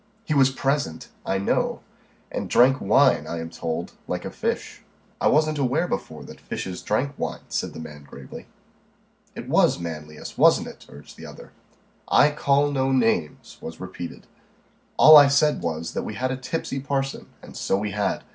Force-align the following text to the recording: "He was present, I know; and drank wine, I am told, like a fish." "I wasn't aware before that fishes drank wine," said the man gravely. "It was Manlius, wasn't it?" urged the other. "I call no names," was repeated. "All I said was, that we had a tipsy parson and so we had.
"He 0.25 0.33
was 0.33 0.49
present, 0.49 1.09
I 1.27 1.37
know; 1.37 1.81
and 2.31 2.49
drank 2.49 2.81
wine, 2.81 3.27
I 3.27 3.37
am 3.39 3.51
told, 3.51 3.91
like 4.07 4.25
a 4.25 4.31
fish." 4.31 4.81
"I 5.21 5.27
wasn't 5.27 5.59
aware 5.59 5.87
before 5.87 6.23
that 6.23 6.39
fishes 6.41 6.81
drank 6.81 7.11
wine," 7.19 7.41
said 7.49 7.73
the 7.75 7.79
man 7.79 8.01
gravely. 8.05 8.47
"It 9.35 9.47
was 9.47 9.77
Manlius, 9.77 10.39
wasn't 10.39 10.69
it?" 10.69 10.87
urged 10.89 11.17
the 11.17 11.27
other. 11.27 11.51
"I 12.07 12.31
call 12.31 12.71
no 12.71 12.91
names," 12.91 13.59
was 13.61 13.79
repeated. 13.79 14.25
"All 14.97 15.15
I 15.15 15.27
said 15.27 15.61
was, 15.61 15.93
that 15.93 16.01
we 16.01 16.15
had 16.15 16.31
a 16.31 16.35
tipsy 16.35 16.79
parson 16.79 17.27
and 17.43 17.55
so 17.55 17.77
we 17.77 17.91
had. 17.91 18.23